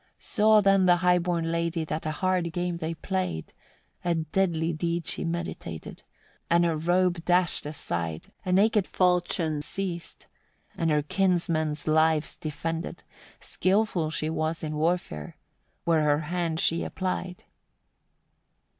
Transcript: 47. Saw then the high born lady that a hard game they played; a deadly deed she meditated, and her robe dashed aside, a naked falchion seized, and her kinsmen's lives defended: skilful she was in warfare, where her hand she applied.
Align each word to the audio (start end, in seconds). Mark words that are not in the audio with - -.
47. 0.17 0.19
Saw 0.19 0.61
then 0.61 0.85
the 0.87 0.95
high 0.95 1.19
born 1.19 1.51
lady 1.51 1.85
that 1.85 2.07
a 2.07 2.11
hard 2.11 2.51
game 2.51 2.77
they 2.77 2.95
played; 2.95 3.53
a 4.03 4.15
deadly 4.15 4.73
deed 4.73 5.05
she 5.05 5.23
meditated, 5.23 6.01
and 6.49 6.65
her 6.65 6.75
robe 6.75 7.23
dashed 7.23 7.67
aside, 7.67 8.31
a 8.43 8.51
naked 8.51 8.87
falchion 8.87 9.61
seized, 9.61 10.25
and 10.75 10.89
her 10.89 11.03
kinsmen's 11.03 11.87
lives 11.87 12.35
defended: 12.35 13.03
skilful 13.39 14.09
she 14.09 14.27
was 14.27 14.63
in 14.63 14.73
warfare, 14.75 15.37
where 15.83 16.01
her 16.03 16.21
hand 16.21 16.59
she 16.59 16.83
applied. 16.83 17.43